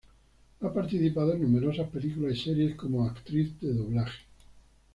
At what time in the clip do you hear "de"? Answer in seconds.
3.61-3.71